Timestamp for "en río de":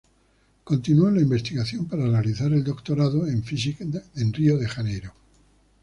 4.15-4.67